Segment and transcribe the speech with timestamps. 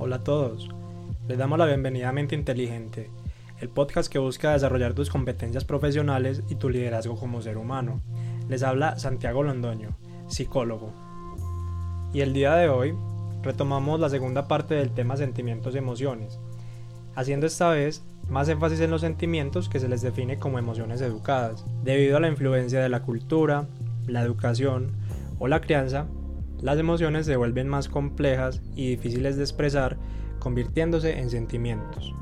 [0.00, 0.68] Hola a todos,
[1.26, 3.10] les damos la bienvenida a Mente Inteligente,
[3.60, 8.00] el podcast que busca desarrollar tus competencias profesionales y tu liderazgo como ser humano.
[8.48, 9.98] Les habla Santiago Londoño,
[10.28, 10.92] psicólogo.
[12.14, 12.94] Y el día de hoy
[13.42, 16.38] retomamos la segunda parte del tema sentimientos y emociones,
[17.16, 21.66] haciendo esta vez más énfasis en los sentimientos que se les define como emociones educadas,
[21.82, 23.66] debido a la influencia de la cultura,
[24.06, 24.92] la educación
[25.40, 26.06] o la crianza
[26.60, 29.96] las emociones se vuelven más complejas y difíciles de expresar,
[30.40, 32.14] convirtiéndose en sentimientos.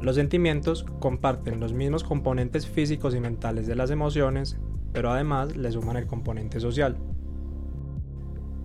[0.00, 4.58] Los sentimientos comparten los mismos componentes físicos y mentales de las emociones,
[4.92, 6.96] pero además le suman el componente social.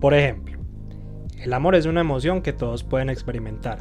[0.00, 0.58] Por ejemplo,
[1.42, 3.78] el amor es una emoción que todos pueden experimentar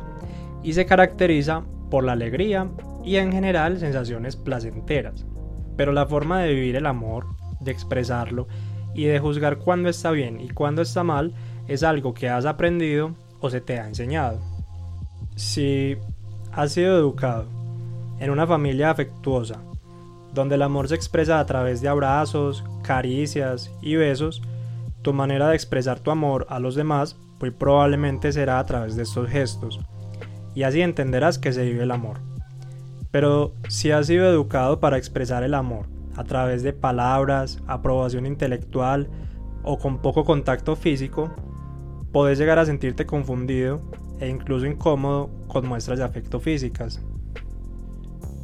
[0.63, 2.69] y se caracteriza por la alegría
[3.03, 5.25] y en general sensaciones placenteras.
[5.77, 7.27] Pero la forma de vivir el amor,
[7.59, 8.47] de expresarlo
[8.93, 11.33] y de juzgar cuándo está bien y cuándo está mal
[11.67, 14.39] es algo que has aprendido o se te ha enseñado.
[15.35, 15.97] Si
[16.51, 17.45] has sido educado
[18.19, 19.59] en una familia afectuosa,
[20.33, 24.41] donde el amor se expresa a través de abrazos, caricias y besos,
[25.01, 29.03] tu manera de expresar tu amor a los demás muy probablemente será a través de
[29.03, 29.81] estos gestos,
[30.55, 32.21] y así entenderás que se vive el amor.
[33.11, 39.09] Pero si has sido educado para expresar el amor a través de palabras, aprobación intelectual
[39.63, 41.31] o con poco contacto físico,
[42.11, 43.81] podés llegar a sentirte confundido
[44.19, 47.01] e incluso incómodo con muestras de afecto físicas.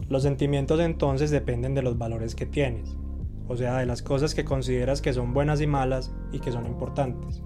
[0.09, 2.97] Los sentimientos entonces dependen de los valores que tienes,
[3.47, 6.66] o sea, de las cosas que consideras que son buenas y malas y que son
[6.66, 7.44] importantes.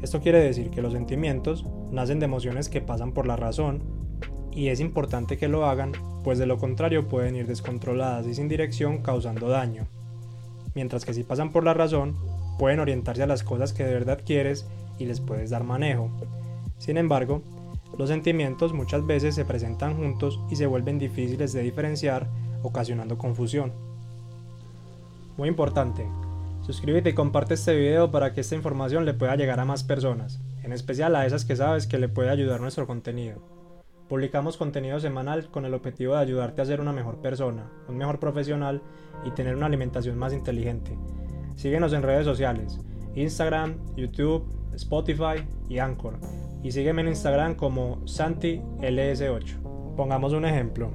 [0.00, 3.97] Esto quiere decir que los sentimientos nacen de emociones que pasan por la razón
[4.58, 5.92] y es importante que lo hagan,
[6.24, 9.86] pues de lo contrario pueden ir descontroladas y sin dirección causando daño.
[10.74, 12.16] Mientras que si pasan por la razón,
[12.58, 14.66] pueden orientarse a las cosas que de verdad quieres
[14.98, 16.10] y les puedes dar manejo.
[16.78, 17.40] Sin embargo,
[17.96, 22.26] los sentimientos muchas veces se presentan juntos y se vuelven difíciles de diferenciar,
[22.64, 23.70] ocasionando confusión.
[25.36, 26.04] Muy importante,
[26.66, 30.40] suscríbete y comparte este video para que esta información le pueda llegar a más personas,
[30.64, 33.57] en especial a esas que sabes que le puede ayudar nuestro contenido.
[34.08, 38.18] Publicamos contenido semanal con el objetivo de ayudarte a ser una mejor persona, un mejor
[38.18, 38.80] profesional
[39.26, 40.96] y tener una alimentación más inteligente.
[41.56, 42.80] Síguenos en redes sociales,
[43.14, 46.18] Instagram, YouTube, Spotify y Anchor.
[46.62, 49.94] Y sígueme en Instagram como SantiLS8.
[49.94, 50.90] Pongamos un ejemplo.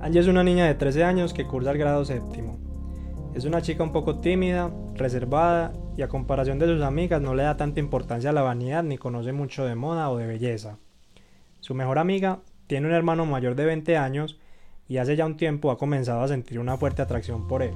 [0.00, 2.58] Angie es una niña de 13 años que cursa el grado séptimo.
[3.34, 7.42] Es una chica un poco tímida, reservada y a comparación de sus amigas no le
[7.42, 10.78] da tanta importancia a la vanidad ni conoce mucho de moda o de belleza.
[11.64, 14.38] Su mejor amiga tiene un hermano mayor de 20 años
[14.86, 17.72] y hace ya un tiempo ha comenzado a sentir una fuerte atracción por él.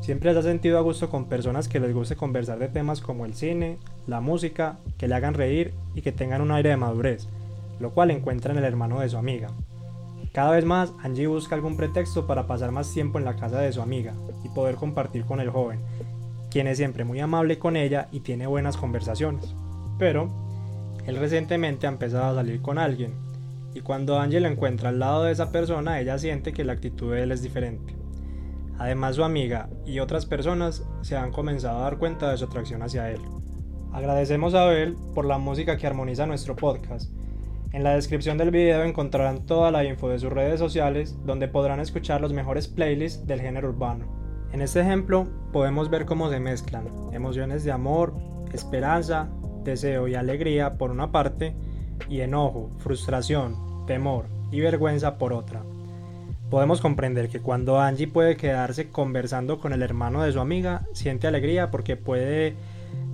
[0.00, 3.26] Siempre se ha sentido a gusto con personas que les guste conversar de temas como
[3.26, 7.28] el cine, la música, que le hagan reír y que tengan un aire de madurez,
[7.80, 9.50] lo cual encuentra en el hermano de su amiga.
[10.32, 13.74] Cada vez más, Angie busca algún pretexto para pasar más tiempo en la casa de
[13.74, 15.80] su amiga y poder compartir con el joven,
[16.50, 19.54] quien es siempre muy amable con ella y tiene buenas conversaciones.
[19.98, 20.45] Pero,
[21.06, 23.14] él recientemente ha empezado a salir con alguien,
[23.74, 27.12] y cuando Angie lo encuentra al lado de esa persona, ella siente que la actitud
[27.12, 27.94] de él es diferente.
[28.78, 32.82] Además, su amiga y otras personas se han comenzado a dar cuenta de su atracción
[32.82, 33.20] hacia él.
[33.92, 37.10] Agradecemos a Abel por la música que armoniza nuestro podcast.
[37.72, 41.80] En la descripción del video encontrarán toda la info de sus redes sociales, donde podrán
[41.80, 44.06] escuchar los mejores playlists del género urbano.
[44.52, 48.14] En este ejemplo podemos ver cómo se mezclan emociones de amor,
[48.52, 49.28] esperanza,
[49.66, 51.54] deseo y alegría por una parte
[52.08, 55.62] y enojo, frustración, temor y vergüenza por otra.
[56.50, 61.26] Podemos comprender que cuando Angie puede quedarse conversando con el hermano de su amiga, siente
[61.26, 62.54] alegría porque puede,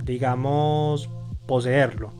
[0.05, 1.09] digamos,
[1.47, 2.11] poseerlo,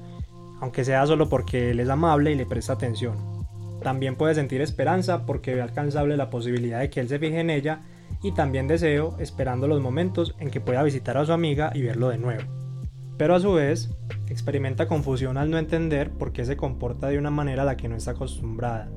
[0.60, 3.16] aunque sea solo porque él es amable y le presta atención.
[3.84, 7.52] También puede sentir esperanza porque ve alcanzable la posibilidad de que él se fije en
[7.52, 7.82] ella
[8.24, 12.10] y también deseo esperando los momentos en que pueda visitar a su amiga y verlo
[12.10, 12.63] de nuevo.
[13.18, 13.90] Pero a su vez,
[14.28, 17.88] experimenta confusión al no entender por qué se comporta de una manera a la que
[17.88, 18.90] no está acostumbrada,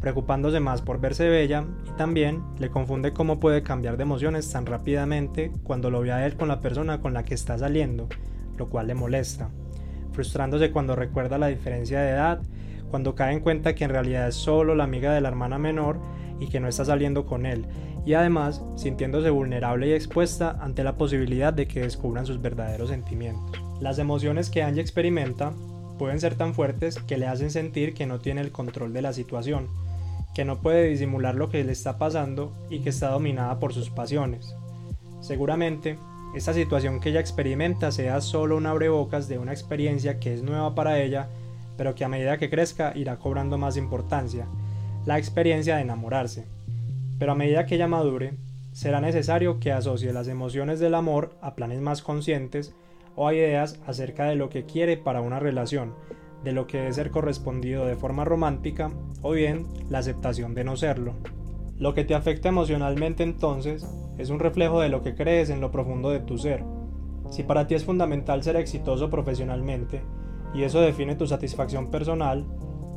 [0.00, 4.66] preocupándose más por verse bella y también le confunde cómo puede cambiar de emociones tan
[4.66, 8.08] rápidamente cuando lo ve a él con la persona con la que está saliendo,
[8.56, 9.50] lo cual le molesta,
[10.12, 12.42] frustrándose cuando recuerda la diferencia de edad,
[12.90, 15.98] cuando cae en cuenta que en realidad es solo la amiga de la hermana menor
[16.38, 17.66] y que no está saliendo con él,
[18.04, 23.60] y además sintiéndose vulnerable y expuesta ante la posibilidad de que descubran sus verdaderos sentimientos.
[23.80, 25.52] Las emociones que Angie experimenta
[25.98, 29.12] pueden ser tan fuertes que le hacen sentir que no tiene el control de la
[29.12, 29.68] situación,
[30.34, 33.90] que no puede disimular lo que le está pasando y que está dominada por sus
[33.90, 34.54] pasiones.
[35.20, 35.98] Seguramente,
[36.34, 40.74] esta situación que ella experimenta sea solo un abrebocas de una experiencia que es nueva
[40.74, 41.28] para ella,
[41.76, 44.46] pero que a medida que crezca irá cobrando más importancia,
[45.04, 46.46] la experiencia de enamorarse.
[47.22, 48.34] Pero a medida que ella madure,
[48.72, 52.74] será necesario que asocie las emociones del amor a planes más conscientes
[53.14, 55.94] o a ideas acerca de lo que quiere para una relación,
[56.42, 58.90] de lo que debe ser correspondido de forma romántica
[59.22, 61.14] o bien la aceptación de no serlo.
[61.78, 63.86] Lo que te afecta emocionalmente entonces
[64.18, 66.64] es un reflejo de lo que crees en lo profundo de tu ser.
[67.30, 70.02] Si para ti es fundamental ser exitoso profesionalmente
[70.54, 72.44] y eso define tu satisfacción personal,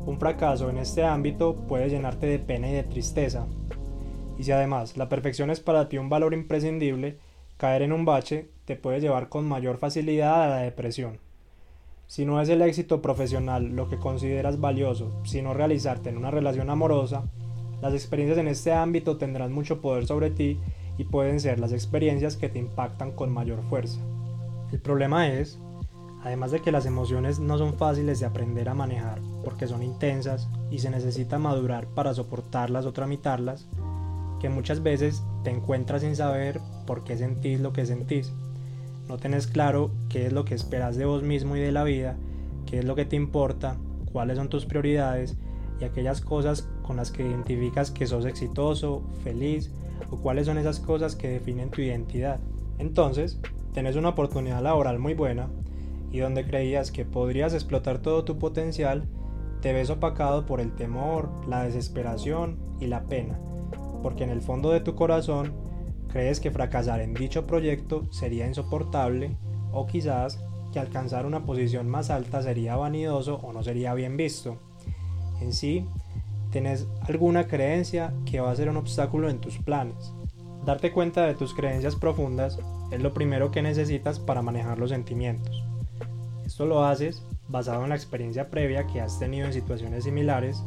[0.08, 3.46] un fracaso en este ámbito puede llenarte de pena y de tristeza.
[4.38, 7.18] Y si además la perfección es para ti un valor imprescindible,
[7.58, 11.20] caer en un bache te puede llevar con mayor facilidad a la depresión.
[12.08, 16.70] Si no es el éxito profesional lo que consideras valioso, sino realizarte en una relación
[16.70, 17.24] amorosa,
[17.82, 20.60] las experiencias en este ámbito tendrán mucho poder sobre ti
[20.98, 24.00] y pueden ser las experiencias que te impactan con mayor fuerza.
[24.72, 25.60] El problema es,
[26.24, 30.48] además de que las emociones no son fáciles de aprender a manejar porque son intensas
[30.72, 33.68] y se necesita madurar para soportarlas o tramitarlas,
[34.46, 38.32] que muchas veces te encuentras sin saber por qué sentís lo que sentís.
[39.10, 42.16] No tenés claro qué es lo que esperas de vos mismo y de la vida,
[42.68, 43.78] qué es lo que te importa,
[44.12, 45.36] cuáles son tus prioridades
[45.82, 49.72] y aquellas cosas con las que identificas que sos exitoso, feliz
[50.12, 52.40] o cuáles son esas cosas que definen tu identidad.
[52.78, 53.40] Entonces,
[53.74, 55.48] tenés una oportunidad laboral muy buena
[56.12, 59.06] y donde creías que podrías explotar todo tu potencial,
[59.62, 63.40] te ves opacado por el temor, la desesperación y la pena,
[64.06, 65.52] porque en el fondo de tu corazón
[66.10, 69.36] crees que fracasar en dicho proyecto sería insoportable
[69.72, 70.40] o quizás
[70.72, 74.60] que alcanzar una posición más alta sería vanidoso o no sería bien visto.
[75.42, 75.88] En sí,
[76.52, 80.14] tenés alguna creencia que va a ser un obstáculo en tus planes.
[80.64, 82.60] Darte cuenta de tus creencias profundas
[82.92, 85.64] es lo primero que necesitas para manejar los sentimientos.
[86.46, 90.64] Esto lo haces basado en la experiencia previa que has tenido en situaciones similares,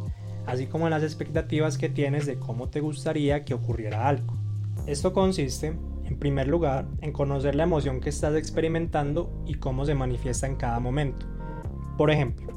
[0.49, 4.35] así como en las expectativas que tienes de cómo te gustaría que ocurriera algo.
[4.87, 9.95] Esto consiste, en primer lugar, en conocer la emoción que estás experimentando y cómo se
[9.95, 11.27] manifiesta en cada momento.
[11.99, 12.49] Por ejemplo,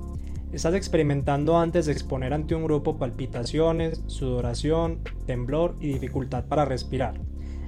[0.51, 7.13] Estás experimentando antes de exponer ante un grupo palpitaciones, sudoración, temblor y dificultad para respirar.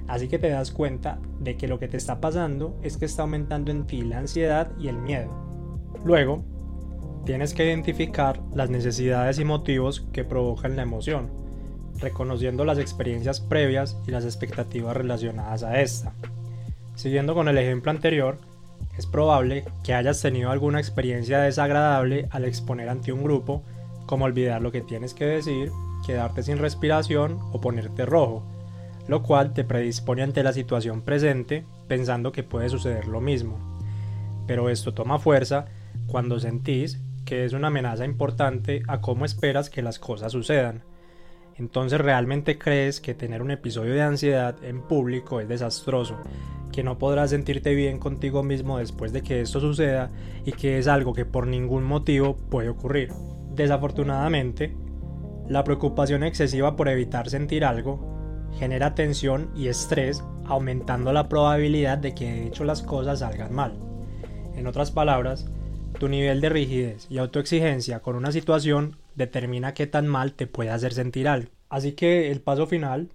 [0.10, 3.22] Así que te das cuenta de que lo que te está pasando es que está
[3.22, 5.32] aumentando en ti la ansiedad y el miedo.
[6.04, 6.44] Luego,
[7.26, 11.30] tienes que identificar las necesidades y motivos que provocan la emoción,
[12.00, 16.14] reconociendo las experiencias previas y las expectativas relacionadas a esta.
[16.96, 18.38] Siguiendo con el ejemplo anterior,
[18.98, 23.64] es probable que hayas tenido alguna experiencia desagradable al exponer ante un grupo,
[24.06, 25.72] como olvidar lo que tienes que decir,
[26.06, 28.44] quedarte sin respiración o ponerte rojo,
[29.08, 33.58] lo cual te predispone ante la situación presente pensando que puede suceder lo mismo.
[34.46, 35.66] Pero esto toma fuerza
[36.08, 40.84] cuando sentís que es una amenaza importante a cómo esperas que las cosas sucedan.
[41.56, 46.18] Entonces realmente crees que tener un episodio de ansiedad en público es desastroso
[46.74, 50.10] que no podrás sentirte bien contigo mismo después de que esto suceda
[50.44, 53.14] y que es algo que por ningún motivo puede ocurrir.
[53.54, 54.76] Desafortunadamente,
[55.48, 58.12] la preocupación excesiva por evitar sentir algo
[58.58, 63.74] genera tensión y estrés, aumentando la probabilidad de que de hecho las cosas salgan mal.
[64.56, 65.50] En otras palabras,
[65.94, 70.70] tu nivel de rigidez y autoexigencia con una situación determina qué tan mal te puede
[70.70, 71.50] hacer sentir algo.
[71.70, 73.10] Así que el paso final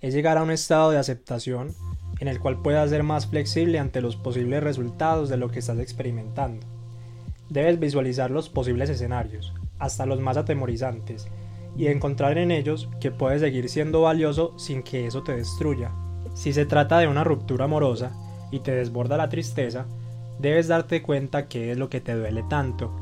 [0.00, 1.74] es llegar a un estado de aceptación
[2.20, 5.78] en el cual puedas ser más flexible ante los posibles resultados de lo que estás
[5.78, 6.66] experimentando.
[7.48, 11.26] Debes visualizar los posibles escenarios, hasta los más atemorizantes,
[11.76, 15.90] y encontrar en ellos que puedes seguir siendo valioso sin que eso te destruya.
[16.34, 18.12] Si se trata de una ruptura amorosa
[18.50, 19.86] y te desborda la tristeza,
[20.38, 22.94] debes darte cuenta qué es lo que te duele tanto.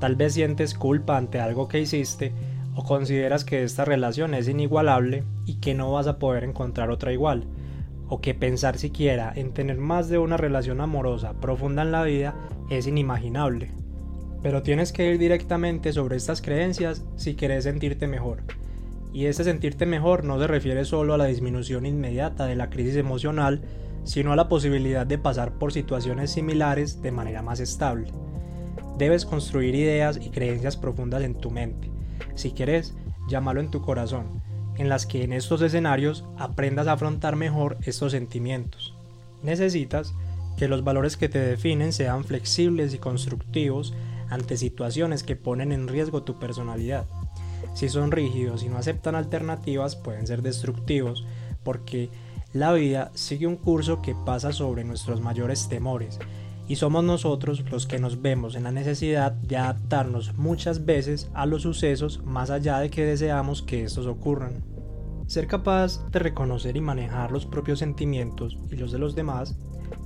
[0.00, 2.32] Tal vez sientes culpa ante algo que hiciste
[2.74, 7.12] o consideras que esta relación es inigualable y que no vas a poder encontrar otra
[7.12, 7.46] igual
[8.08, 12.34] o que pensar siquiera en tener más de una relación amorosa profunda en la vida
[12.70, 13.70] es inimaginable.
[14.42, 18.42] Pero tienes que ir directamente sobre estas creencias si quieres sentirte mejor.
[19.12, 22.96] Y ese sentirte mejor no se refiere solo a la disminución inmediata de la crisis
[22.96, 23.62] emocional,
[24.04, 28.06] sino a la posibilidad de pasar por situaciones similares de manera más estable.
[28.98, 31.90] Debes construir ideas y creencias profundas en tu mente.
[32.34, 32.94] Si quieres,
[33.28, 34.42] llámalo en tu corazón,
[34.76, 38.94] en las que en estos escenarios aprendas a afrontar mejor estos sentimientos.
[39.42, 40.14] Necesitas
[40.56, 43.94] que los valores que te definen sean flexibles y constructivos
[44.30, 47.06] ante situaciones que ponen en riesgo tu personalidad.
[47.74, 51.24] Si son rígidos y no aceptan alternativas pueden ser destructivos
[51.64, 52.10] porque
[52.54, 56.20] la vida sigue un curso que pasa sobre nuestros mayores temores
[56.68, 61.46] y somos nosotros los que nos vemos en la necesidad de adaptarnos muchas veces a
[61.46, 64.62] los sucesos más allá de que deseamos que estos ocurran.
[65.26, 69.56] Ser capaz de reconocer y manejar los propios sentimientos y los de los demás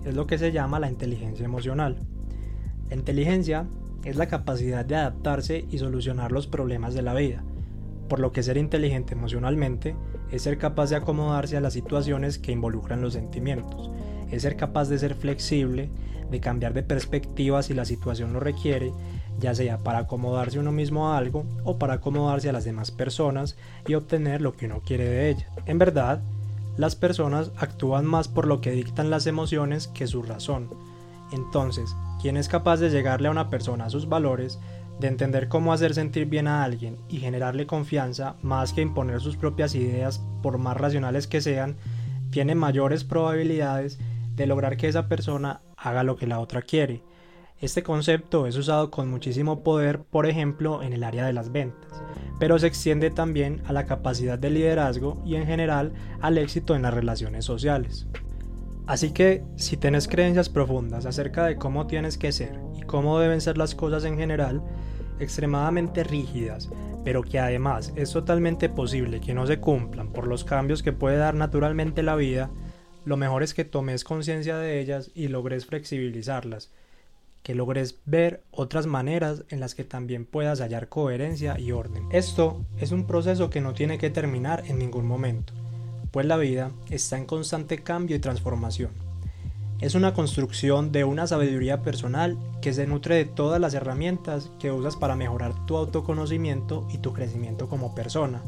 [0.06, 1.98] es lo que se llama la inteligencia emocional.
[2.88, 3.66] La inteligencia
[4.04, 7.44] es la capacidad de adaptarse y solucionar los problemas de la vida,
[8.08, 9.94] por lo que ser inteligente emocionalmente
[10.30, 13.90] es ser capaz de acomodarse a las situaciones que involucran los sentimientos,
[14.30, 15.90] es ser capaz de ser flexible,
[16.30, 18.92] de cambiar de perspectiva si la situación lo requiere,
[19.38, 23.56] ya sea para acomodarse uno mismo a algo o para acomodarse a las demás personas
[23.87, 25.49] y obtener lo que uno quiere de ellas.
[25.66, 26.20] En verdad,
[26.76, 30.68] las personas actúan más por lo que dictan las emociones que su razón.
[31.32, 34.58] Entonces, quien es capaz de llegarle a una persona a sus valores,
[35.00, 39.36] de entender cómo hacer sentir bien a alguien y generarle confianza más que imponer sus
[39.36, 41.76] propias ideas por más racionales que sean,
[42.30, 43.98] tiene mayores probabilidades
[44.34, 47.02] de lograr que esa persona haga lo que la otra quiere.
[47.60, 52.02] Este concepto es usado con muchísimo poder, por ejemplo, en el área de las ventas,
[52.38, 56.82] pero se extiende también a la capacidad de liderazgo y en general al éxito en
[56.82, 58.06] las relaciones sociales.
[58.86, 63.57] Así que, si tienes creencias profundas acerca de cómo tienes que ser cómo deben ser
[63.57, 64.61] las cosas en general,
[65.21, 66.68] extremadamente rígidas,
[67.04, 71.16] pero que además es totalmente posible que no se cumplan por los cambios que puede
[71.16, 72.50] dar naturalmente la vida,
[73.04, 76.71] lo mejor es que tomes conciencia de ellas y logres flexibilizarlas,
[77.42, 82.04] que logres ver otras maneras en las que también puedas hallar coherencia y orden.
[82.11, 85.52] Esto es un proceso que no tiene que terminar en ningún momento,
[86.11, 89.07] pues la vida está en constante cambio y transformación.
[89.80, 94.73] Es una construcción de una sabiduría personal que se nutre de todas las herramientas que
[94.73, 98.42] usas para mejorar tu autoconocimiento y tu crecimiento como persona,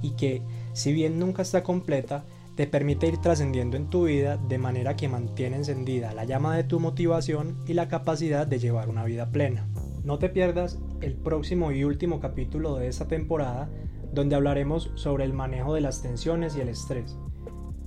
[0.00, 4.56] y que, si bien nunca está completa, te permite ir trascendiendo en tu vida de
[4.56, 9.04] manera que mantiene encendida la llama de tu motivación y la capacidad de llevar una
[9.04, 9.68] vida plena.
[10.02, 13.68] No te pierdas el próximo y último capítulo de esta temporada
[14.14, 17.18] donde hablaremos sobre el manejo de las tensiones y el estrés.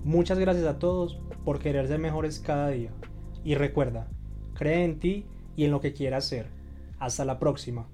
[0.03, 2.91] Muchas gracias a todos por querer ser mejores cada día.
[3.43, 4.07] Y recuerda,
[4.53, 6.47] cree en ti y en lo que quieras ser.
[6.99, 7.87] Hasta la próxima.